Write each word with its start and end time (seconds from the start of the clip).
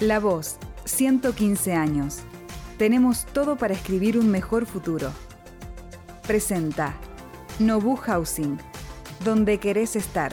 La 0.00 0.20
Voz, 0.20 0.58
115 0.84 1.72
años. 1.72 2.18
Tenemos 2.76 3.24
todo 3.24 3.56
para 3.56 3.72
escribir 3.72 4.18
un 4.18 4.30
mejor 4.30 4.66
futuro. 4.66 5.08
Presenta 6.26 6.92
Nobu 7.60 7.96
Housing, 7.96 8.58
donde 9.24 9.56
querés 9.56 9.96
estar. 9.96 10.32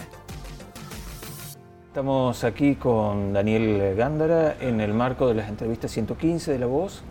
Estamos 1.87 2.43
aquí 2.43 2.75
con 2.75 3.31
Daniel 3.31 3.95
Gándara 3.95 4.57
en 4.59 4.81
el 4.81 4.93
marco 4.93 5.29
de 5.29 5.35
las 5.35 5.47
entrevistas 5.47 5.91
115 5.91 6.51
de 6.51 6.59
La 6.59 6.65
Voz. 6.65 7.01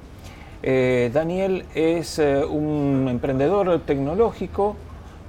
Eh, 0.62 1.10
Daniel 1.10 1.64
es 1.74 2.18
eh, 2.18 2.44
un 2.44 3.06
emprendedor 3.08 3.80
tecnológico 3.86 4.76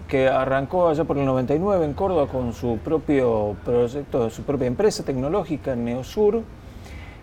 que 0.09 0.27
arrancó 0.27 0.89
allá 0.89 1.05
por 1.05 1.17
el 1.17 1.23
99 1.23 1.85
en 1.85 1.93
Córdoba 1.93 2.27
con 2.27 2.51
su 2.51 2.79
propio 2.79 3.55
proyecto, 3.63 4.29
su 4.29 4.43
propia 4.43 4.67
empresa 4.67 5.05
tecnológica, 5.05 5.73
Neosur 5.73 6.43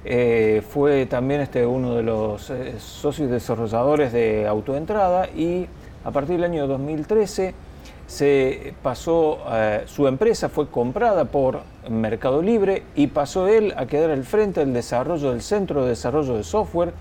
eh, 0.04 0.62
fue 0.68 1.04
también 1.06 1.42
este, 1.42 1.66
uno 1.66 1.94
de 1.94 2.02
los 2.02 2.48
eh, 2.50 2.76
socios 2.78 3.30
desarrolladores 3.30 4.12
de 4.12 4.46
Autoentrada 4.46 5.28
y 5.28 5.66
a 6.04 6.10
partir 6.10 6.36
del 6.36 6.44
año 6.44 6.66
2013 6.66 7.54
se 8.06 8.74
pasó, 8.82 9.38
eh, 9.52 9.82
su 9.86 10.08
empresa 10.08 10.48
fue 10.48 10.68
comprada 10.68 11.26
por 11.26 11.60
Mercado 11.88 12.40
Libre 12.40 12.82
y 12.96 13.08
pasó 13.08 13.46
él 13.46 13.74
a 13.76 13.86
quedar 13.86 14.10
al 14.10 14.24
frente 14.24 14.60
del 14.60 14.72
desarrollo 14.72 15.30
del 15.30 15.42
Centro 15.42 15.82
de 15.82 15.90
Desarrollo 15.90 16.36
de 16.36 16.44
Software 16.44 16.92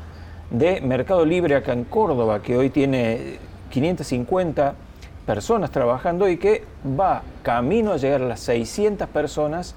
de 0.52 0.82
Mercado 0.82 1.26
Libre 1.26 1.56
acá 1.56 1.74
en 1.74 1.86
Córdoba, 1.86 2.42
que 2.42 2.58
hoy 2.58 2.70
tiene 2.70 3.38
550 3.72 4.76
personas 5.26 5.72
trabajando 5.72 6.28
y 6.28 6.38
que 6.38 6.64
va 7.00 7.22
camino 7.44 7.94
a 7.94 7.98
llegar 7.98 8.22
a 8.22 8.28
las 8.28 8.42
600 8.42 9.08
personas 9.10 9.76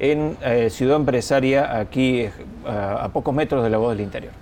en 0.00 0.36
eh, 0.42 0.70
Ciudad 0.70 0.96
Empresaria, 0.96 1.78
aquí 1.78 2.20
eh, 2.22 2.32
a 2.66 3.08
pocos 3.12 3.34
metros 3.34 3.62
de 3.62 3.70
la 3.70 3.78
voz 3.78 3.90
del 3.90 4.00
interior. 4.00 4.32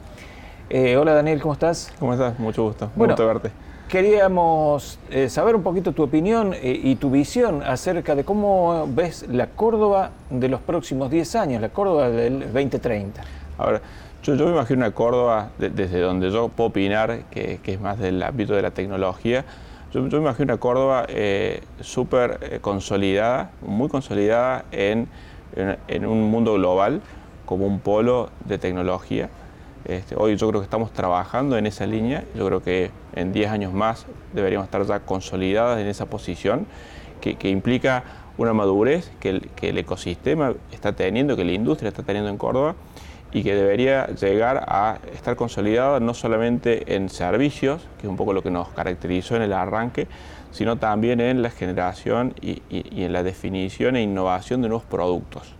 Eh, 0.70 0.96
hola 0.96 1.12
Daniel, 1.14 1.40
¿cómo 1.42 1.52
estás? 1.52 1.92
¿Cómo 1.98 2.12
estás? 2.12 2.38
Mucho 2.38 2.62
gusto. 2.62 2.90
Bueno, 2.94 3.14
gusto 3.14 3.26
verte. 3.26 3.50
Queríamos 3.88 4.98
saber 5.28 5.56
un 5.56 5.62
poquito 5.62 5.92
tu 5.92 6.02
opinión 6.02 6.54
y 6.62 6.94
tu 6.96 7.10
visión 7.10 7.62
acerca 7.62 8.14
de 8.14 8.22
cómo 8.22 8.86
ves 8.86 9.26
la 9.30 9.46
Córdoba 9.46 10.10
de 10.28 10.50
los 10.50 10.60
próximos 10.60 11.10
10 11.10 11.36
años, 11.36 11.62
la 11.62 11.70
Córdoba 11.70 12.10
del 12.10 12.40
2030. 12.52 13.22
Ahora, 13.56 13.80
yo, 14.22 14.34
yo 14.34 14.44
me 14.44 14.52
imagino 14.52 14.80
una 14.80 14.90
Córdoba 14.90 15.52
desde 15.56 16.00
donde 16.00 16.30
yo 16.30 16.48
puedo 16.48 16.68
opinar, 16.68 17.20
que, 17.30 17.60
es 17.64 17.80
más 17.80 17.98
del 17.98 18.22
ámbito 18.22 18.52
de 18.52 18.60
la 18.60 18.72
tecnología. 18.72 19.46
Yo, 19.94 20.02
me 20.02 20.14
imagino 20.18 20.52
una 20.52 20.60
Córdoba 20.60 21.06
súper 21.80 22.60
consolidada, 22.60 23.52
muy 23.62 23.88
consolidada 23.88 24.66
en 24.70 25.08
en, 25.88 26.06
un 26.06 26.30
mundo 26.30 26.54
global 26.54 27.00
como 27.44 27.66
un 27.66 27.80
polo 27.80 28.30
de 28.44 28.58
tecnología. 28.58 29.28
Este, 29.84 30.14
hoy 30.16 30.36
yo 30.36 30.48
creo 30.48 30.60
que 30.60 30.64
estamos 30.64 30.92
trabajando 30.92 31.56
en 31.56 31.66
esa 31.66 31.86
línea, 31.86 32.24
yo 32.34 32.46
creo 32.46 32.62
que 32.62 32.90
en 33.14 33.32
10 33.32 33.50
años 33.50 33.72
más 33.72 34.06
deberíamos 34.32 34.66
estar 34.66 34.84
ya 34.84 35.00
consolidadas 35.00 35.80
en 35.80 35.86
esa 35.86 36.06
posición, 36.06 36.66
que, 37.20 37.48
implica 37.48 38.04
una 38.38 38.52
madurez 38.52 39.10
que 39.20 39.30
el, 39.30 39.40
que 39.50 39.70
el, 39.70 39.78
ecosistema 39.78 40.54
está 40.72 40.92
teniendo, 40.94 41.36
que 41.36 41.44
la 41.44 41.52
industria 41.52 41.88
está 41.88 42.02
teniendo 42.02 42.30
en 42.30 42.38
Córdoba 42.38 42.76
y 43.32 43.42
que 43.42 43.54
debería 43.54 44.06
llegar 44.06 44.64
a 44.68 44.98
estar 45.12 45.36
consolidada 45.36 46.00
no 46.00 46.14
solamente 46.14 46.94
en 46.94 47.10
servicios, 47.10 47.86
que 48.00 48.06
es 48.06 48.10
un 48.10 48.16
poco 48.16 48.32
lo 48.32 48.42
que 48.42 48.50
nos 48.50 48.68
caracterizó 48.68 49.36
en 49.36 49.42
el 49.42 49.52
arranque, 49.52 50.06
sino 50.50 50.76
también 50.76 51.20
en 51.20 51.42
la 51.42 51.50
generación 51.50 52.34
y, 52.40 52.62
en 52.70 53.12
la 53.12 53.22
definición 53.22 53.96
e 53.96 54.02
innovación 54.02 54.62
de 54.62 54.68
nuevos 54.68 54.86
productos 54.86 55.54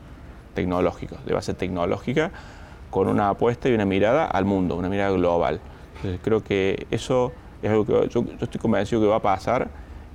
tecnológicos, 0.55 1.25
de 1.27 1.35
base 1.35 1.53
tecnológica, 1.53 2.31
con 2.91 3.09
una 3.09 3.29
apuesta 3.29 3.69
y 3.69 3.75
una 3.75 3.85
mirada 3.85 4.25
al 4.25 4.47
mundo, 4.47 4.77
una 4.77 4.89
mirada 4.89 5.11
global. 5.11 5.61
Entonces 5.97 6.21
creo 6.23 6.43
que 6.43 6.87
eso 6.91 7.33
es 7.63 7.71
algo 7.71 7.85
que 7.85 8.09
yo, 8.09 8.25
estoy 8.41 8.61
convencido 8.61 9.03
que 9.03 9.09
va 9.09 9.17
a 9.17 9.23
pasar 9.23 9.69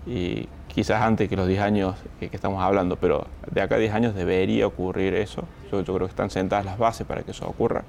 y 0.07 0.47
quizás 0.73 1.01
antes 1.01 1.29
que 1.29 1.35
los 1.35 1.47
10 1.47 1.61
años 1.61 1.95
que, 2.19 2.29
estamos 2.31 2.61
hablando, 2.61 2.95
pero 2.95 3.27
de 3.51 3.61
acá 3.61 3.75
a 3.75 3.77
10 3.77 3.93
años 3.93 4.15
debería 4.15 4.65
ocurrir 4.65 5.13
eso. 5.13 5.43
Yo, 5.71 5.83
creo 5.83 5.99
que 5.99 6.05
están 6.05 6.29
sentadas 6.29 6.65
las 6.65 6.77
bases 6.77 7.05
para 7.05 7.23
que 7.23 7.31
eso 7.31 7.47
ocurra, 7.47 7.83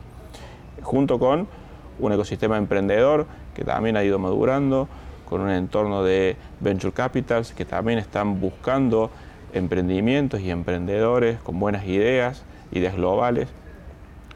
junto 0.82 1.18
con 1.18 1.48
un 1.98 2.12
ecosistema 2.12 2.56
emprendedor 2.56 3.26
que 3.54 3.64
también 3.64 3.96
ha 3.96 4.04
ido 4.04 4.18
madurando, 4.18 4.88
con 5.24 5.40
un 5.40 5.50
entorno 5.50 6.02
de 6.02 6.36
venture 6.60 6.92
capitals 6.92 7.52
que 7.52 7.64
también 7.64 7.98
están 7.98 8.40
buscando 8.40 9.10
emprendimientos 9.54 10.40
y 10.40 10.50
emprendedores 10.50 11.40
con 11.40 11.58
buenas 11.58 11.86
ideas, 11.86 12.44
ideas 12.72 12.94
globales, 12.94 13.48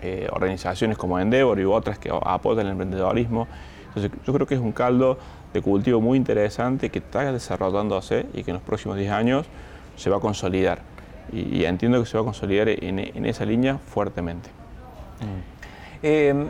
eh, 0.01 0.29
organizaciones 0.31 0.97
como 0.97 1.19
Endeavor 1.19 1.59
y 1.59 1.65
otras 1.65 1.99
que 1.99 2.11
apoyan 2.11 2.67
el 2.67 2.73
emprendedorismo. 2.73 3.49
Entonces 3.89 4.11
yo 4.25 4.33
creo 4.33 4.47
que 4.47 4.55
es 4.55 4.61
un 4.61 4.73
caldo 4.73 5.19
de 5.53 5.63
cultivo 5.63 6.01
muy 6.01 6.17
interesante 6.17 6.91
que 6.91 6.99
está 6.99 7.31
desarrollándose 7.33 8.27
y 8.35 8.45
que 8.45 8.51
en 8.51 8.57
los 8.57 8.63
próximos 8.63 8.97
10 8.97 9.11
años 9.13 9.47
se 9.97 10.11
va 10.11 10.19
a 10.19 10.21
consolidar. 10.21 10.81
Y, 11.33 11.65
entiendo 11.65 12.01
que 12.01 12.07
se 12.07 12.17
va 12.17 12.23
a 12.23 12.25
consolidar 12.25 12.69
en, 12.69 13.27
esa 13.27 13.45
línea 13.45 13.77
fuertemente. 13.79 14.49
Mm. 15.21 16.05
Em, 16.07 16.49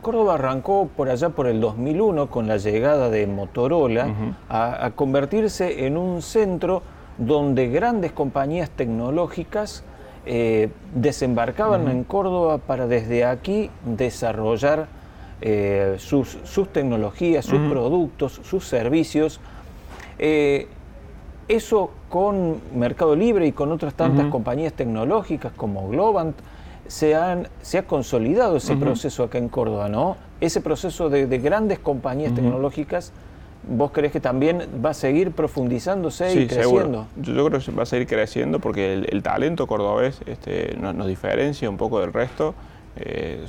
Córdoba 0.00 0.34
arrancó 0.34 0.88
por 0.96 1.10
allá 1.10 1.30
por 1.30 1.46
el 1.46 1.60
2001 1.60 2.30
con 2.30 2.46
la 2.46 2.56
llegada 2.56 3.10
de 3.10 3.26
Motorola 3.26 4.08
a, 4.48 4.92
convertirse 4.94 5.86
en 5.86 5.96
un 5.96 6.22
centro 6.22 6.82
donde 7.18 7.68
grandes 7.68 8.12
compañías 8.12 8.70
tecnológicas 8.70 9.82
eh, 10.24 10.70
desembarcaban 10.94 11.88
en 11.88 12.04
Córdoba 12.04 12.58
para 12.58 12.86
desde 12.86 13.24
aquí 13.24 13.70
desarrollar 13.84 14.86
eh, 15.40 15.96
sus, 15.98 16.38
tecnologías, 16.72 17.44
sus 17.44 17.60
productos, 17.70 18.40
sus 18.44 18.64
servicios. 18.64 19.40
Eh, 20.18 20.68
eso 21.48 21.90
con 22.08 22.60
Mercado 22.74 23.16
Libre 23.16 23.46
y 23.46 23.52
con 23.52 23.72
otras 23.72 23.94
tantas 23.94 24.26
compañías 24.26 24.74
tecnológicas 24.74 25.52
como 25.56 25.88
Globant 25.88 26.36
se, 26.88 27.14
han, 27.14 27.48
se 27.62 27.78
ha 27.78 27.82
consolidado 27.84 28.56
ese 28.56 28.76
proceso 28.76 29.22
acá 29.22 29.38
en 29.38 29.48
Córdoba, 29.48 29.88
¿no? 29.88 30.16
Ese 30.40 30.60
proceso 30.60 31.08
de, 31.08 31.26
grandes 31.38 31.78
compañías 31.78 32.34
tecnológicas, 32.34 33.12
¿vos 33.68 33.90
crees 33.92 34.12
que 34.12 34.20
también 34.20 34.62
va 34.84 34.90
a 34.90 34.94
seguir 34.94 35.32
profundizándose 35.32 36.32
y 36.32 36.46
creciendo? 36.46 37.06
Yo, 37.16 37.46
creo 37.46 37.60
que 37.60 37.70
va 37.72 37.82
a 37.82 37.86
seguir 37.86 38.06
creciendo 38.06 38.58
porque 38.58 38.94
el, 38.94 39.22
talento 39.22 39.66
cordobés 39.66 40.20
este, 40.26 40.76
nos, 40.80 41.06
diferencia 41.06 41.68
un 41.68 41.76
poco 41.76 42.00
del 42.00 42.12
resto. 42.12 42.54
Eh, 43.00 43.46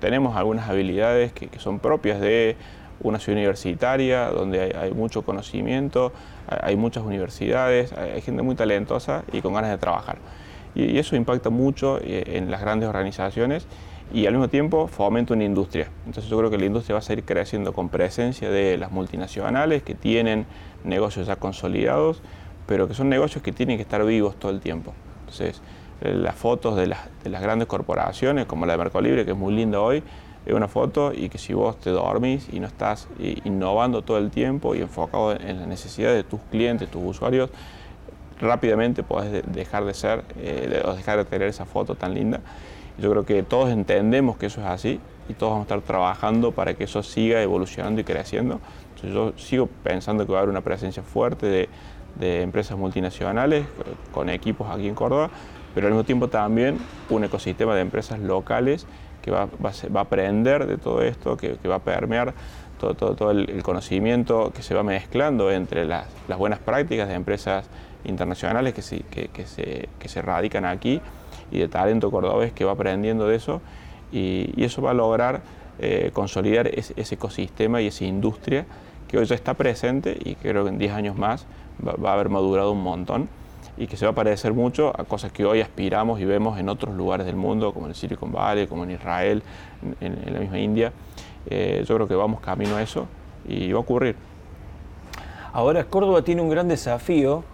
tenemos 0.00 0.36
algunas 0.36 0.68
habilidades 0.68 1.32
que, 1.32 1.48
son 1.58 1.78
propias 1.78 2.20
de 2.20 2.56
una 3.00 3.18
ciudad 3.18 3.38
universitaria 3.38 4.26
donde 4.26 4.74
hay, 4.76 4.92
mucho 4.92 5.22
conocimiento, 5.22 6.12
hay, 6.48 6.76
muchas 6.76 7.04
universidades, 7.04 7.92
hay 7.92 8.20
gente 8.22 8.42
muy 8.42 8.54
talentosa 8.54 9.22
y 9.32 9.42
con 9.42 9.52
ganas 9.54 9.70
de 9.70 9.78
trabajar 9.78 10.18
y, 10.76 10.98
eso 10.98 11.16
impacta 11.16 11.50
mucho 11.50 11.98
eh, 12.00 12.36
en 12.36 12.50
las 12.50 12.60
grandes 12.60 12.88
organizaciones 12.88 13.66
y 14.12 14.26
al 14.26 14.34
mismo 14.34 14.48
tiempo 14.48 14.86
fomenta 14.86 15.34
una 15.34 15.44
industria. 15.44 15.88
Entonces 16.06 16.30
yo 16.30 16.38
creo 16.38 16.50
que 16.50 16.58
la 16.58 16.66
industria 16.66 16.94
va 16.94 16.98
a 17.00 17.02
seguir 17.02 17.24
creciendo 17.24 17.72
con 17.72 17.88
presencia 17.88 18.50
de 18.50 18.76
las 18.76 18.92
multinacionales 18.92 19.82
que 19.82 19.94
tienen 19.94 20.46
negocios 20.84 21.26
ya 21.26 21.36
consolidados, 21.36 22.22
pero 22.66 22.86
que 22.86 22.94
son 22.94 23.08
negocios 23.08 23.42
que 23.42 23.50
tienen 23.50 23.78
que 23.78 23.82
estar 23.82 24.04
vivos 24.04 24.36
todo 24.36 24.52
el 24.52 24.60
tiempo. 24.60 24.92
Entonces 25.20 25.60
las 26.00 26.34
fotos 26.34 26.76
de 26.76 26.86
las, 26.88 27.00
de 27.24 27.30
las 27.30 27.42
grandes 27.42 27.68
corporaciones, 27.68 28.46
como 28.46 28.66
la 28.66 28.74
de 28.74 28.78
Mercado 28.78 29.02
Libre, 29.02 29.24
que 29.24 29.30
es 29.32 29.36
muy 29.36 29.54
linda 29.54 29.80
hoy, 29.80 30.02
es 30.46 30.54
una 30.54 30.68
foto 30.68 31.12
y 31.12 31.28
que 31.28 31.38
si 31.38 31.54
vos 31.54 31.78
te 31.78 31.90
dormís 31.90 32.48
y 32.52 32.60
no 32.60 32.68
estás 32.68 33.08
eh, 33.18 33.40
innovando 33.44 34.02
todo 34.02 34.18
el 34.18 34.30
tiempo 34.30 34.74
y 34.74 34.80
enfocado 34.80 35.32
en 35.32 35.58
las 35.58 35.66
necesidades 35.66 36.16
de 36.16 36.24
tus 36.24 36.40
clientes, 36.50 36.88
tus 36.88 37.02
usuarios, 37.04 37.50
rápidamente 38.40 39.02
puedes 39.02 39.42
dejar 39.52 39.84
de 39.84 39.94
ser 39.94 40.24
eh, 40.38 40.82
o 40.84 40.94
dejar 40.94 41.18
de 41.18 41.24
tener 41.24 41.48
esa 41.48 41.64
foto 41.64 41.96
tan 41.96 42.14
linda. 42.14 42.40
Yo 42.98 43.10
creo 43.10 43.26
que 43.26 43.42
todos 43.42 43.70
entendemos 43.70 44.36
que 44.36 44.46
eso 44.46 44.60
es 44.60 44.66
así 44.68 45.00
y 45.28 45.34
todos 45.34 45.50
vamos 45.52 45.64
a 45.64 45.74
estar 45.74 45.80
trabajando 45.80 46.52
para 46.52 46.74
que 46.74 46.84
eso 46.84 47.02
siga 47.02 47.42
evolucionando 47.42 48.00
y 48.00 48.04
creciendo. 48.04 48.60
Entonces 48.94 49.12
yo 49.12 49.32
sigo 49.36 49.68
pensando 49.82 50.26
que 50.26 50.32
va 50.32 50.38
a 50.38 50.42
haber 50.42 50.50
una 50.50 50.62
presencia 50.62 51.02
fuerte 51.02 51.46
de, 51.46 51.68
empresas 52.18 52.78
multinacionales 52.78 53.66
con 54.10 54.30
equipos 54.30 54.70
aquí 54.70 54.88
en 54.88 54.94
Córdoba, 54.94 55.28
pero 55.76 55.88
al 55.88 55.92
mismo 55.92 56.04
tiempo 56.04 56.28
también 56.28 56.78
un 57.10 57.24
ecosistema 57.24 57.74
de 57.74 57.82
empresas 57.82 58.18
locales 58.18 58.86
que 59.20 59.30
va, 59.30 59.46
va, 59.62 60.00
a 60.00 60.02
aprender 60.02 60.66
de 60.66 60.78
todo 60.78 61.02
esto, 61.02 61.36
que, 61.36 61.58
va 61.68 61.74
a 61.74 61.80
permear 61.80 62.32
todo, 62.80 62.94
todo, 63.14 63.30
el, 63.30 63.62
conocimiento 63.62 64.54
que 64.56 64.62
se 64.62 64.74
va 64.74 64.82
mezclando 64.82 65.52
entre 65.52 65.84
las, 65.84 66.06
las 66.28 66.38
buenas 66.38 66.60
prácticas 66.60 67.08
de 67.08 67.14
empresas 67.14 67.68
internacionales 68.06 68.72
que, 68.72 68.80
se, 68.80 69.00
que, 69.00 69.28
se, 69.44 69.90
que 69.98 70.08
se 70.08 70.22
radican 70.22 70.64
aquí 70.64 71.02
y 71.50 71.58
de 71.58 71.68
talento 71.68 72.10
cordobés 72.10 72.54
que 72.54 72.64
va 72.64 72.72
aprendiendo 72.72 73.28
de 73.28 73.36
eso 73.36 73.60
y, 74.10 74.64
eso 74.64 74.80
va 74.80 74.92
a 74.92 74.94
lograr 74.94 75.42
eh, 75.78 76.08
consolidar 76.14 76.68
ese, 76.68 76.94
ecosistema 77.14 77.82
y 77.82 77.88
esa 77.88 78.06
industria 78.06 78.64
que 79.08 79.18
hoy 79.18 79.26
ya 79.26 79.34
está 79.34 79.52
presente 79.52 80.16
y 80.24 80.36
creo 80.36 80.64
que 80.64 80.70
en 80.70 80.78
10 80.78 80.92
años 80.94 81.18
más 81.18 81.44
va, 81.86 82.12
a 82.12 82.14
haber 82.14 82.30
madurado 82.30 82.72
un 82.72 82.82
montón. 82.82 83.28
Y 83.76 83.86
que 83.86 83.96
se 83.96 84.06
va 84.06 84.12
a 84.12 84.14
parecer 84.14 84.52
mucho 84.52 84.92
a 84.98 85.04
cosas 85.04 85.32
que 85.32 85.44
hoy 85.44 85.60
aspiramos 85.60 86.20
y 86.20 86.24
vemos 86.24 86.58
en 86.58 86.68
otros 86.68 86.94
lugares 86.94 87.26
del 87.26 87.36
mundo, 87.36 87.72
como 87.72 87.86
en 87.86 87.90
el 87.90 87.96
Silicon 87.96 88.32
Valley, 88.32 88.66
como 88.66 88.84
en 88.84 88.92
Israel, 88.92 89.42
en, 90.00 90.32
la 90.32 90.40
misma 90.40 90.58
India. 90.58 90.92
Eh, 91.48 91.84
yo 91.86 91.94
creo 91.94 92.08
que 92.08 92.14
vamos 92.14 92.40
camino 92.40 92.76
a 92.76 92.82
eso 92.82 93.06
y 93.46 93.72
va 93.72 93.78
a 93.78 93.82
ocurrir. 93.82 94.16
Ahora 95.52 95.84
Córdoba 95.84 96.22
tiene 96.22 96.42
un 96.42 96.50
gran 96.50 96.68
desafío 96.68 97.44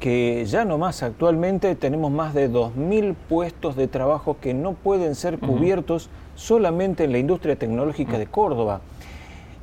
que 0.00 0.44
ya 0.46 0.64
no 0.64 0.78
más 0.78 1.04
actualmente 1.04 1.76
tenemos 1.76 2.10
más 2.10 2.34
de 2.34 2.50
2.000 2.50 3.14
puestos 3.28 3.76
de 3.76 3.86
trabajo 3.86 4.36
que 4.40 4.52
no 4.52 4.72
pueden 4.72 5.14
ser 5.14 5.38
cubiertos 5.38 6.10
solamente 6.34 7.04
en 7.04 7.12
la 7.12 7.18
industria 7.18 7.54
tecnológica 7.54 8.18
de 8.18 8.26
Córdoba. 8.26 8.80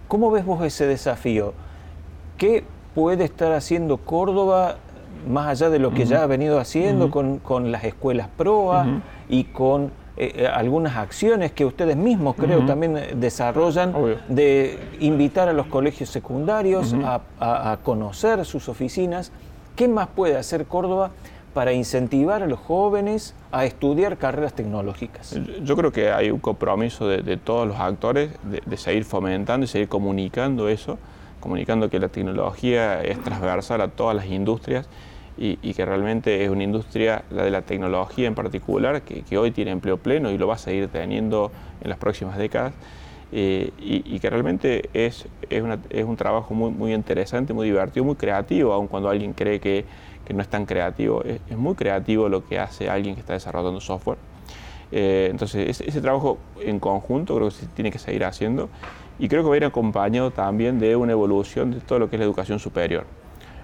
¿Cómo 0.08 0.32
ves 0.32 0.46
vos 0.46 0.64
ese 0.64 0.88
desafío? 0.88 1.54
¿Qué 2.38 2.64
puede 2.96 3.26
estar 3.26 3.52
haciendo 3.52 3.98
Córdoba 3.98 4.78
más 5.28 5.48
allá 5.48 5.70
de 5.70 5.80
lo 5.80 5.94
que 5.94 6.06
ya 6.06 6.24
ha 6.24 6.28
venido 6.28 6.60
haciendo 6.60 7.12
con, 7.12 7.72
las 7.72 7.84
escuelas 7.84 8.28
PROA 8.38 9.02
y 9.28 9.46
con 9.46 9.92
eh, 10.18 10.34
eh, 10.36 10.48
algunas 10.48 10.98
acciones 10.98 11.52
que 11.52 11.66
ustedes 11.66 11.96
mismos 11.96 12.36
creo 12.36 12.66
también 12.66 13.00
desarrollan 13.16 13.94
de 14.28 14.80
invitar 15.00 15.48
a 15.48 15.54
los 15.54 15.68
colegios 15.68 16.10
secundarios 16.10 16.96
a, 17.40 17.78
conocer 17.84 18.44
sus 18.46 18.70
oficinas. 18.70 19.32
¿Qué 19.76 19.88
más 19.88 20.08
puede 20.08 20.36
hacer 20.36 20.66
Córdoba 20.66 21.12
para 21.54 21.74
incentivar 21.74 22.44
a 22.44 22.48
los 22.48 22.60
jóvenes 22.60 23.34
a 23.52 23.66
estudiar 23.66 24.18
carreras 24.18 24.54
tecnológicas? 24.54 25.40
Yo 25.64 25.76
creo 25.76 25.92
que 25.92 26.12
hay 26.12 26.32
un 26.32 26.40
compromiso 26.40 27.08
de, 27.08 27.38
todos 27.38 27.68
los 27.68 27.78
actores 27.78 28.32
de, 28.44 28.62
de 28.66 28.78
seguir 28.78 29.06
fomentando 29.06 29.66
y 29.66 29.68
seguir 29.68 29.88
comunicando 29.88 30.68
eso 30.68 30.98
comunicando 31.40 31.90
que 31.90 32.00
la 32.00 32.10
tecnología 32.10 33.02
es 33.02 33.22
transversal 33.24 33.82
a 33.82 33.88
todas 33.88 34.16
las 34.16 34.26
industrias 34.28 34.88
y, 35.42 35.74
que 35.74 35.86
realmente 35.86 36.44
es 36.44 36.50
una 36.50 36.64
industria, 36.64 37.24
la 37.30 37.44
de 37.44 37.52
la 37.52 37.62
tecnología 37.62 38.28
en 38.28 38.36
particular, 38.36 39.02
que, 39.04 39.38
hoy 39.38 39.52
tiene 39.52 39.72
empleo 39.72 39.98
pleno 39.98 40.32
y 40.32 40.38
lo 40.38 40.48
va 40.48 40.56
a 40.56 40.58
seguir 40.58 40.90
teniendo 40.90 41.52
en 41.82 41.90
las 41.90 41.98
próximas 41.98 42.38
décadas. 42.38 42.74
Eh, 43.32 43.72
y, 43.80 44.20
que 44.20 44.30
realmente 44.30 44.90
es, 44.94 45.28
es, 45.50 46.04
un 46.04 46.16
trabajo 46.18 46.54
muy, 46.54 46.72
muy 46.72 46.94
interesante, 46.94 47.54
muy 47.54 47.68
divertido, 47.68 48.04
muy 48.04 48.16
creativo, 48.16 48.74
aun 48.74 48.88
cuando 48.88 49.10
alguien 49.10 49.34
cree 49.34 49.60
que, 49.60 49.86
no 50.34 50.42
es 50.42 50.50
tan 50.50 50.66
creativo. 50.66 51.24
Es, 51.24 51.58
muy 51.58 51.76
creativo 51.76 52.28
lo 52.28 52.46
que 52.46 52.60
hace 52.60 52.90
alguien 52.90 53.16
que 53.16 53.22
está 53.22 53.34
desarrollando 53.34 53.80
software. 53.80 54.18
Eh, 54.92 55.28
entonces, 55.30 55.70
ese, 55.70 55.88
ese, 55.88 56.02
trabajo 56.02 56.40
en 56.62 56.80
conjunto 56.80 57.36
creo 57.36 57.50
que 57.50 57.56
se 57.56 57.68
tiene 57.68 57.92
que 57.92 58.00
seguir 58.00 58.26
haciendo 58.26 58.70
y 59.20 59.28
creo 59.28 59.44
que 59.44 59.50
va 59.50 59.54
a 59.54 59.58
ir 59.58 59.66
acompañado 59.66 60.32
también 60.32 60.80
de 60.80 60.96
una 60.96 61.12
evolución 61.12 61.72
de 61.72 61.80
todo 61.80 62.00
lo 62.00 62.10
que 62.10 62.16
es 62.16 62.20
la 62.20 62.26
educación 62.26 62.58
superior. 62.58 63.06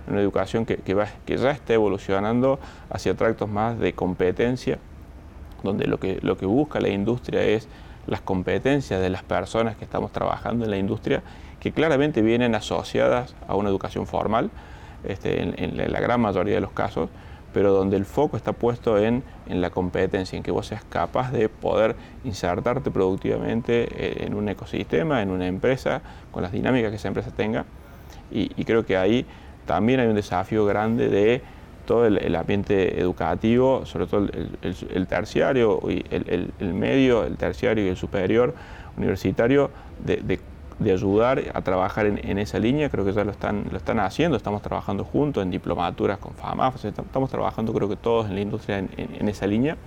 Una 0.07 0.21
educación 0.21 0.65
que, 0.65 0.77
que, 0.77 0.93
va, 0.93 1.07
que 1.25 1.37
ya 1.37 1.49
está 1.49 1.73
evolucionando 1.73 2.59
hacia 2.91 3.15
tractos 3.15 3.49
más 3.49 3.79
de 3.79 3.93
competencia, 3.93 4.77
donde 5.63 5.87
lo 5.87 5.99
que, 5.99 6.19
lo 6.21 6.37
que 6.37 6.45
busca 6.45 6.79
la 6.79 6.89
industria 6.89 7.41
es 7.41 7.67
las 8.05 8.21
competencias 8.21 9.01
de 9.01 9.09
las 9.09 9.23
personas 9.23 9.75
que 9.77 9.83
estamos 9.83 10.11
trabajando 10.11 10.65
en 10.65 10.71
la 10.71 10.77
industria, 10.77 11.23
que 11.59 11.71
claramente 11.71 12.21
vienen 12.21 12.53
asociadas 12.53 13.33
a 13.47 13.55
una 13.55 13.69
educación 13.69 14.05
formal, 14.05 14.51
este, 15.03 15.41
en 15.41 15.91
la 15.91 15.99
gran 15.99 16.21
mayoría 16.21 16.55
de 16.55 16.61
los 16.61 16.71
casos, 16.71 17.09
pero 17.55 17.71
donde 17.71 17.95
el 17.95 18.03
foco 18.03 18.35
está 18.35 18.51
puesto 18.51 18.97
en, 18.97 19.23
la 19.47 19.69
competencia, 19.69 20.35
en 20.35 20.43
que 20.43 20.51
vos 20.51 20.67
seas 20.67 20.83
capaz 20.89 21.31
de 21.31 21.47
poder 21.47 21.95
insertarte 22.25 22.91
productivamente 22.91 23.87
eh, 23.91 24.25
en 24.25 24.33
un 24.33 24.49
ecosistema, 24.49 25.21
en 25.21 25.31
una 25.31 25.47
empresa, 25.47 26.01
con 26.33 26.43
las 26.43 26.51
dinámicas 26.51 26.89
que 26.89 26.97
esa 26.97 27.07
empresa 27.07 27.31
tenga. 27.31 27.63
Y, 28.29 28.49
creo 28.65 28.85
que 28.85 28.97
ahí 28.97 29.25
también 29.65 30.01
hay 30.01 30.07
un 30.07 30.15
desafío 30.15 30.65
grande 30.65 31.07
de 31.07 31.41
todo 31.85 32.05
el, 32.05 32.35
ambiente 32.35 32.99
educativo, 32.99 33.85
sobre 33.85 34.07
todo 34.07 34.27
el, 34.61 35.07
terciario, 35.07 35.79
el, 35.87 36.51
el, 36.59 36.73
medio, 36.73 37.23
el 37.23 37.37
terciario 37.37 37.85
y 37.85 37.87
el 37.87 37.95
superior 37.95 38.53
universitario, 38.97 39.71
de, 40.03 40.17
de 40.17 40.39
de 40.79 40.91
ayudar 40.91 41.41
a 41.53 41.61
trabajar 41.61 42.05
en, 42.05 42.37
esa 42.37 42.59
línea, 42.59 42.89
creo 42.89 43.05
que 43.05 43.13
ya 43.13 43.23
lo 43.23 43.31
están, 43.31 43.65
lo 43.71 43.77
están 43.77 43.99
haciendo, 43.99 44.35
estamos 44.35 44.61
trabajando 44.61 45.05
juntos 45.05 45.41
en 45.43 45.51
diplomaturas 45.51 46.17
con 46.17 46.33
FAMAF, 46.33 46.83
estamos 46.83 47.29
trabajando 47.29 47.73
creo 47.73 47.87
que 47.87 47.95
todos 47.95 48.27
en 48.27 48.35
la 48.35 48.41
industria 48.41 48.79
en, 48.79 49.29
esa 49.29 49.47
línea. 49.47 49.77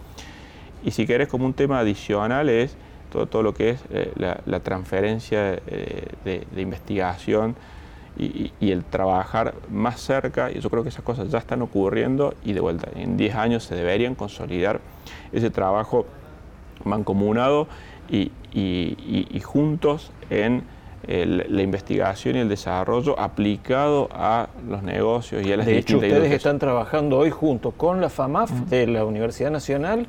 Y 0.82 0.92
si 0.92 1.06
querés 1.06 1.28
como 1.28 1.44
un 1.44 1.52
tema 1.52 1.80
adicional 1.80 2.48
es 2.48 2.76
todo, 3.12 3.26
todo 3.26 3.42
lo 3.42 3.52
que 3.52 3.70
es 3.70 3.80
eh, 3.90 4.12
la, 4.16 4.60
transferencia 4.60 5.60
eh, 5.66 6.06
de, 6.24 6.62
investigación 6.62 7.54
y, 8.18 8.50
el 8.60 8.82
trabajar 8.84 9.54
más 9.70 10.00
cerca, 10.00 10.50
y 10.50 10.58
yo 10.60 10.70
creo 10.70 10.82
que 10.82 10.88
esas 10.88 11.04
cosas 11.04 11.30
ya 11.30 11.38
están 11.38 11.60
ocurriendo 11.62 12.34
y 12.44 12.52
de 12.52 12.60
vuelta, 12.60 12.88
en 12.96 13.16
10 13.16 13.34
años 13.36 13.62
se 13.62 13.74
deberían 13.74 14.14
consolidar 14.14 14.80
ese 15.32 15.50
trabajo 15.50 16.06
mancomunado 16.84 17.68
y, 18.08 18.32
y 18.52 19.40
juntos 19.40 20.10
en 20.30 20.64
la 21.08 21.62
investigación 21.62 22.36
y 22.36 22.40
el 22.40 22.50
desarrollo 22.50 23.18
aplicado 23.18 24.10
a 24.12 24.48
los 24.68 24.82
negocios 24.82 25.44
y 25.44 25.52
a 25.52 25.56
las 25.56 25.64
De 25.64 25.78
hecho, 25.78 25.96
ustedes 25.96 26.30
están 26.30 26.58
trabajando 26.58 27.16
hoy 27.16 27.30
junto 27.30 27.70
con 27.70 28.02
la 28.02 28.10
FAMAF 28.10 28.50
de 28.68 28.86
la 28.86 29.06
Universidad 29.06 29.50
Nacional 29.50 30.06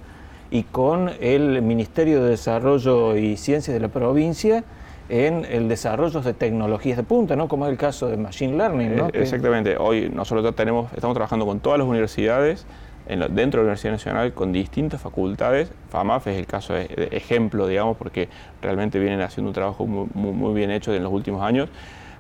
y 0.51 0.63
con 0.63 1.09
el 1.21 1.61
Ministerio 1.61 2.21
de 2.21 2.31
Desarrollo 2.31 3.15
y 3.15 3.37
Ciencias 3.37 3.73
de 3.73 3.79
la 3.79 3.87
provincia 3.87 4.65
en 5.07 5.45
el 5.45 5.69
desarrollo 5.69 6.21
de 6.21 6.33
tecnologías 6.33 6.97
de 6.97 7.03
punta, 7.03 7.35
¿no? 7.35 7.47
Como 7.47 7.65
es 7.65 7.71
el 7.71 7.77
caso 7.77 8.07
de 8.07 8.17
Machine 8.17 8.57
Learning, 8.57 8.95
¿no? 8.95 9.07
Eh, 9.07 9.11
exactamente. 9.13 9.77
Hoy 9.77 10.11
nosotros 10.13 10.43
ya 10.43 10.51
tenemos, 10.51 10.91
estamos 10.93 11.15
trabajando 11.15 11.45
con 11.45 11.61
todas 11.61 11.79
las 11.79 11.87
universidades 11.87 12.65
dentro 13.09 13.61
de 13.61 13.65
la 13.65 13.71
Universidad 13.71 13.93
Nacional 13.93 14.33
con 14.33 14.51
distintas 14.51 15.01
facultades. 15.01 15.71
FAMAF 15.89 16.27
es 16.27 16.37
el 16.37 16.45
caso 16.45 16.73
de, 16.73 17.09
ejemplo, 17.11 17.67
digamos, 17.67 17.97
porque 17.97 18.29
realmente 18.61 18.99
vienen 18.99 19.21
haciendo 19.21 19.49
un 19.49 19.53
trabajo 19.53 19.87
muy, 19.87 20.53
bien 20.53 20.69
hecho 20.69 20.93
en 20.93 21.03
los 21.03 21.11
últimos 21.11 21.41
años. 21.41 21.69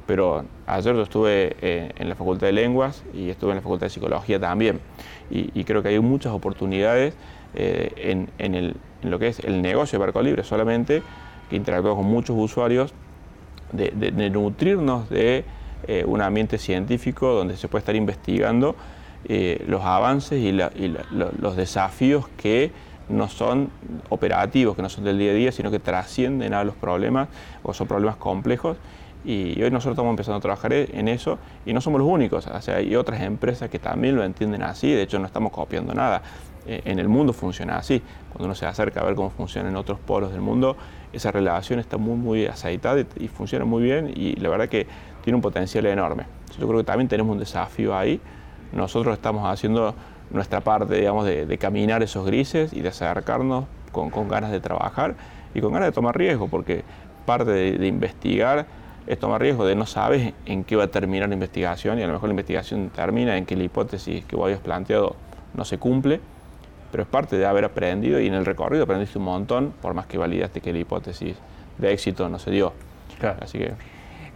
Pero 0.07 0.43
ayer 0.65 0.95
yo 0.95 1.03
estuve 1.03 1.55
eh, 1.61 1.91
en 1.95 2.09
la 2.09 2.15
Facultad 2.15 2.47
de 2.47 2.53
Lenguas 2.53 3.03
y 3.13 3.29
estuve 3.29 3.51
en 3.51 3.57
la 3.57 3.61
Facultad 3.61 3.85
de 3.85 3.91
Psicología 3.91 4.39
también. 4.39 4.79
Y, 5.29 5.63
creo 5.63 5.83
que 5.83 5.89
hay 5.89 5.99
muchas 5.99 6.33
oportunidades 6.33 7.13
eh, 7.53 8.25
en, 8.39 8.75
lo 9.03 9.19
que 9.19 9.27
es 9.27 9.39
el 9.41 9.61
negocio 9.61 9.99
de 9.99 10.05
Barco 10.05 10.23
Libre, 10.23 10.43
solamente 10.43 11.03
que 11.51 11.55
interactuamos 11.55 12.03
con 12.03 12.11
muchos 12.11 12.35
usuarios, 12.37 12.93
de, 13.71 14.29
nutrirnos 14.31 15.07
de 15.09 15.45
eh, 15.87 16.03
un 16.07 16.23
ambiente 16.23 16.57
científico 16.57 17.27
donde 17.33 17.55
se 17.55 17.67
puede 17.67 17.81
estar 17.81 17.95
investigando 17.95 18.75
eh, 19.25 19.63
los 19.67 19.83
avances 19.83 20.39
y, 20.39 20.51
los 20.51 21.55
desafíos 21.55 22.27
que 22.37 22.71
no 23.09 23.27
son 23.27 23.69
operativos, 24.09 24.75
que 24.75 24.81
no 24.81 24.89
son 24.89 25.03
del 25.03 25.17
día 25.17 25.31
a 25.31 25.33
día, 25.33 25.51
sino 25.51 25.71
que 25.71 25.79
trascienden 25.79 26.53
a 26.53 26.63
los 26.63 26.75
problemas 26.75 27.27
o 27.63 27.73
son 27.73 27.87
problemas 27.87 28.15
complejos. 28.17 28.77
Y 29.25 29.61
hoy 29.61 29.69
nosotros 29.69 29.95
estamos 29.95 30.11
empezando 30.11 30.37
a 30.37 30.41
trabajar 30.41 30.71
en 30.71 31.07
eso 31.09 31.39
y 31.65 31.73
no 31.73 31.81
somos 31.81 31.99
los 31.99 32.07
únicos. 32.07 32.47
O 32.47 32.61
sea, 32.61 32.75
hay 32.77 32.95
otras 32.95 33.21
empresas 33.21 33.69
que 33.69 33.77
también 33.77 34.15
lo 34.15 34.23
entienden 34.23 34.63
así, 34.63 34.91
de 34.91 35.01
hecho 35.01 35.19
no 35.19 35.25
estamos 35.25 35.51
copiando 35.51 35.93
nada. 35.93 36.21
Eh, 36.65 36.81
en 36.85 36.99
el 36.99 37.09
mundo 37.09 37.33
funciona 37.33 37.77
así. 37.77 38.01
Cuando 38.29 38.45
uno 38.45 38.55
se 38.55 38.65
acerca 38.65 39.01
a 39.01 39.03
ver 39.03 39.15
cómo 39.15 39.29
funciona 39.29 39.69
en 39.69 39.75
otros 39.75 39.99
polos 39.99 40.31
del 40.31 40.41
mundo, 40.41 40.77
esa 41.11 41.31
relación 41.31 41.79
está 41.79 41.97
muy, 41.97 42.15
muy 42.15 42.45
aceitada 42.45 43.03
y, 43.17 43.27
funciona 43.27 43.65
muy 43.65 43.83
bien 43.83 44.13
y 44.15 44.35
la 44.35 44.49
verdad 44.49 44.69
que 44.69 44.87
tiene 45.23 45.35
un 45.35 45.41
potencial 45.41 45.85
enorme. 45.87 46.25
Yo 46.59 46.67
creo 46.67 46.79
que 46.79 46.85
también 46.85 47.07
tenemos 47.07 47.33
un 47.33 47.39
desafío 47.39 47.97
ahí 47.97 48.21
nosotros 48.71 49.13
estamos 49.13 49.47
haciendo 49.47 49.95
nuestra 50.31 50.61
parte, 50.61 50.95
digamos, 50.95 51.25
de, 51.25 51.57
caminar 51.57 52.03
esos 52.03 52.25
grises 52.25 52.73
y 52.73 52.81
de 52.81 52.89
acercarnos 52.89 53.65
con, 53.91 54.11
ganas 54.27 54.51
de 54.51 54.59
trabajar 54.59 55.15
y 55.53 55.61
con 55.61 55.73
ganas 55.73 55.87
de 55.87 55.91
tomar 55.91 56.17
riesgo, 56.17 56.47
porque 56.47 56.83
parte 57.25 57.51
de, 57.51 57.87
investigar 57.87 58.67
es 59.07 59.17
tomar 59.19 59.41
riesgo 59.41 59.65
de 59.65 59.75
no 59.75 59.85
sabes 59.85 60.33
en 60.45 60.63
qué 60.63 60.75
va 60.75 60.83
a 60.83 60.87
terminar 60.87 61.29
la 61.29 61.33
investigación 61.33 61.97
y 61.97 62.03
a 62.03 62.07
lo 62.07 62.13
mejor 62.13 62.29
la 62.29 62.33
investigación 62.33 62.89
termina 62.89 63.37
en 63.37 63.45
que 63.45 63.55
la 63.55 63.63
hipótesis 63.63 64.23
que 64.25 64.35
vos 64.35 64.45
habías 64.45 64.59
planteado 64.59 65.15
no 65.55 65.65
se 65.65 65.79
cumple, 65.79 66.21
pero 66.91 67.03
es 67.03 67.09
parte 67.09 67.37
de 67.37 67.45
haber 67.45 67.65
aprendido 67.65 68.19
y 68.19 68.27
en 68.27 68.35
el 68.35 68.45
recorrido 68.45 68.83
aprendiste 68.83 69.17
un 69.17 69.25
montón, 69.25 69.73
por 69.81 69.95
más 69.95 70.05
que 70.05 70.17
validaste 70.19 70.61
que 70.61 70.71
la 70.71 70.79
hipótesis 70.79 71.35
de 71.79 71.91
éxito 71.91 72.29
no 72.29 72.37
se 72.37 72.51
dio. 72.51 72.73
Así 73.41 73.57
que 73.57 73.73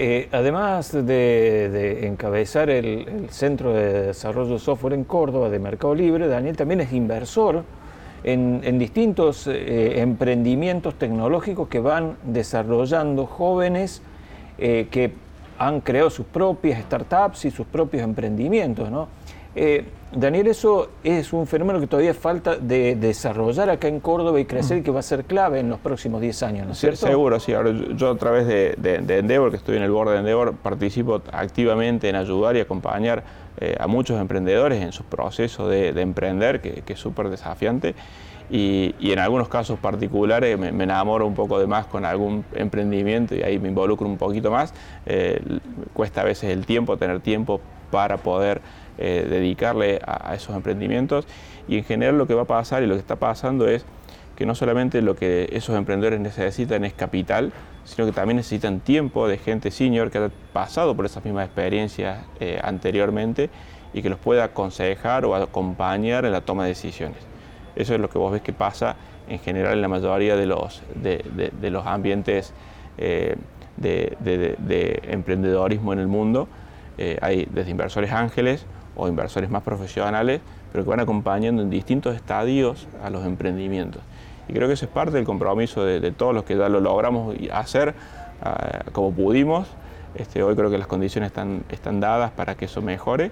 eh, 0.06 0.28
además 0.34 0.92
de, 0.92 2.06
encabezar 2.06 2.70
el, 2.70 3.28
Centro 3.30 3.74
de 3.74 4.08
Desarrollo 4.08 4.56
de 4.56 4.60
Software 4.60 4.96
en 4.96 5.06
Córdoba 5.06 5.50
de 5.50 5.60
Mercado 5.60 5.96
Libre, 5.96 6.28
Daniel 6.28 6.58
también 6.58 6.82
es 6.82 6.92
inversor 6.92 7.64
en, 8.26 8.78
distintos 8.78 9.48
eh, 9.48 10.02
emprendimientos 10.02 10.96
tecnológicos 10.96 11.70
que 11.70 11.80
van 11.80 12.18
desarrollando 12.24 13.26
jóvenes 13.26 14.02
eh, 14.58 14.90
que 14.92 15.14
han 15.58 15.80
creado 15.80 16.10
sus 16.10 16.26
propias 16.26 16.82
startups 16.82 17.46
y 17.46 17.52
sus 17.52 17.66
propios 17.66 18.04
emprendimientos. 18.04 18.92
¿no? 18.92 19.08
Eh, 19.56 19.86
Daniel, 20.16 20.48
eso 20.48 20.90
es 21.04 21.34
un 21.34 21.48
fenómeno 21.48 21.80
que 21.80 21.88
todavía 21.88 22.14
falta 22.14 22.56
de 22.56 22.96
desarrollar 22.96 23.70
acá 23.70 23.88
en 23.88 24.00
Córdoba 24.00 24.40
y 24.40 24.46
crecer 24.46 24.80
y 24.80 24.82
que 24.84 24.92
va 24.92 25.00
a 25.00 25.04
ser 25.04 25.26
clave 25.26 25.60
en 25.60 25.70
los 25.70 25.80
próximos 25.80 26.22
10 26.22 26.44
años, 26.44 26.68
¿no 26.68 26.74
es 26.74 26.80
cierto? 26.80 27.08
Seguro, 27.08 27.40
sí. 27.40 27.54
Ahora, 27.54 27.72
yo 27.72 28.12
a 28.12 28.18
través 28.18 28.46
de, 28.48 28.76
Endeavor, 29.18 29.50
que 29.50 29.58
estoy 29.58 29.78
en 29.78 29.84
el 29.84 29.92
board 29.92 30.12
de 30.12 30.18
Endeavor, 30.20 30.54
participo 30.56 31.22
activamente 31.32 32.10
en 32.10 32.16
ayudar 32.16 32.56
y 32.56 32.60
acompañar 32.60 33.24
eh, 33.58 33.76
a 33.80 33.88
muchos 33.88 34.20
emprendedores 34.20 34.82
en 34.84 34.92
su 34.92 35.04
proceso 35.04 35.68
de, 35.68 35.90
emprender, 36.00 36.62
que, 36.62 36.84
es 36.86 37.00
súper 37.00 37.30
desafiante. 37.30 37.96
Y, 38.50 38.94
en 39.00 39.20
algunos 39.20 39.48
casos 39.48 39.80
particulares 39.80 40.58
me, 40.60 40.70
enamoro 40.70 41.26
un 41.26 41.34
poco 41.34 41.60
de 41.60 41.68
más 41.68 41.86
con 41.86 42.06
algún 42.06 42.46
emprendimiento 42.54 43.36
y 43.36 43.42
ahí 43.42 43.60
me 43.60 43.70
involucro 43.70 44.08
un 44.08 44.18
poquito 44.18 44.52
más. 44.52 44.74
Eh, 45.06 45.42
cuesta 45.94 46.22
a 46.22 46.24
veces 46.24 46.52
el 46.52 46.66
tiempo, 46.66 46.98
tener 46.98 47.20
tiempo 47.20 47.62
para 47.92 48.18
poder 48.18 48.62
eh, 48.98 49.26
dedicarle 49.30 50.00
a, 50.06 50.36
esos 50.36 50.56
emprendimientos. 50.56 51.26
Y 51.68 51.78
en 51.78 51.84
general 51.84 52.18
lo 52.18 52.28
que 52.28 52.34
va 52.34 52.44
a 52.44 52.46
pasar 52.46 52.84
y 52.84 52.88
lo 52.88 52.96
que 52.96 53.00
está 53.00 53.16
pasando 53.16 53.68
es 53.68 53.86
que 54.36 54.46
no 54.46 54.56
solamente 54.56 55.02
lo 55.02 55.16
que 55.16 55.50
esos 55.52 55.76
emprendedores 55.76 56.20
necesitan 56.20 56.84
es 56.86 56.94
capital, 56.94 57.54
sino 57.86 58.06
que 58.06 58.12
también 58.12 58.38
necesitan 58.38 58.80
tiempo 58.80 59.28
de 59.28 59.38
gente 59.38 59.72
senior 59.72 60.10
que 60.10 60.18
ha 60.18 60.32
pasado 60.54 60.96
por 60.96 61.06
esas 61.06 61.24
mismas 61.24 61.46
experiencias 61.46 62.20
eh, 62.40 62.60
anteriormente 62.64 63.50
y 63.94 64.02
que 64.02 64.10
los 64.10 64.20
pueda 64.20 64.46
aconsejar 64.46 65.26
o 65.26 65.36
acompañar 65.36 66.26
en 66.26 66.32
la 66.32 66.42
toma 66.42 66.64
de 66.64 66.70
decisiones. 66.70 67.33
Eso 67.76 67.94
es 67.96 68.00
lo 68.00 68.10
que 68.10 68.18
vos 68.18 68.32
ves 68.32 68.42
que 68.42 68.54
pasa 68.54 68.96
en 69.28 69.40
general 69.40 69.74
en 69.74 69.82
la 69.82 69.88
mayoría 69.88 70.36
de 70.36 70.46
los, 70.46 70.82
de, 70.96 71.70
los 71.70 71.86
ambientes 71.86 72.54
eh, 72.98 73.36
de, 73.78 75.02
emprendedorismo 75.10 75.94
en 75.94 76.00
el 76.00 76.08
mundo. 76.08 76.48
Eh, 76.98 77.18
hay 77.22 77.48
desde 77.52 77.72
inversores 77.72 78.12
ángeles 78.12 78.66
o 78.96 79.08
inversores 79.08 79.50
más 79.50 79.64
profesionales, 79.64 80.42
pero 80.72 80.84
que 80.84 80.90
van 80.90 81.00
acompañando 81.00 81.62
en 81.62 81.70
distintos 81.70 82.16
estadios 82.16 82.88
a 83.04 83.10
los 83.10 83.26
emprendimientos. 83.26 84.02
Y 84.48 84.54
creo 84.54 84.68
que 84.68 84.74
eso 84.74 84.86
es 84.86 84.92
parte 84.92 85.14
del 85.14 85.26
compromiso 85.26 85.86
de, 85.86 86.12
todos 86.12 86.34
los 86.34 86.44
que 86.44 86.58
ya 86.58 86.70
lo 86.70 86.80
logramos 86.82 87.36
hacer 87.52 87.96
ah, 88.42 88.84
como 88.92 89.12
pudimos. 89.14 89.68
Este, 90.16 90.44
hoy 90.44 90.56
creo 90.56 90.70
que 90.70 90.78
las 90.78 90.88
condiciones 90.88 91.28
están, 91.28 91.64
están 91.70 92.00
dadas 92.00 92.32
para 92.32 92.56
que 92.56 92.66
eso 92.66 92.82
mejore 92.82 93.32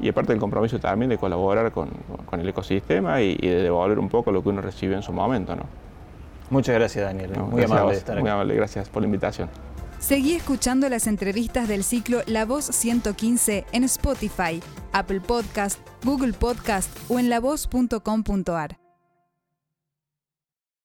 y 0.00 0.08
aparte 0.08 0.32
del 0.32 0.40
compromiso 0.40 0.78
también 0.78 1.08
de 1.10 1.18
colaborar 1.18 1.72
con, 1.72 1.90
el 2.32 2.48
ecosistema 2.48 3.22
y, 3.22 3.36
de 3.36 3.62
devolver 3.62 3.98
un 3.98 4.08
poco 4.08 4.32
lo 4.32 4.42
que 4.42 4.50
uno 4.50 4.60
recibió 4.60 4.96
en 4.96 5.02
su 5.02 5.12
momento. 5.12 5.56
¿no? 5.56 5.64
Muchas 6.50 6.74
gracias 6.74 7.04
Daniel, 7.04 7.32
muy 7.38 7.62
amable 7.62 7.92
de 7.92 7.98
estar 7.98 8.20
Muy 8.20 8.30
amable, 8.30 8.54
gracias 8.54 8.88
por 8.88 9.02
la 9.02 9.06
invitación. 9.06 9.48
Seguí 9.98 10.34
escuchando 10.34 10.88
las 10.88 11.06
entrevistas 11.06 11.68
del 11.68 11.82
ciclo 11.82 12.20
La 12.26 12.44
Voz 12.44 12.66
115 12.66 13.64
en 13.72 13.84
Spotify, 13.84 14.62
Apple 14.92 15.20
Podcast, 15.20 15.80
Google 16.04 16.34
Podcast 16.34 16.90
o 17.08 17.18
en 17.18 17.30
lavoz.com.ar. 17.30 18.85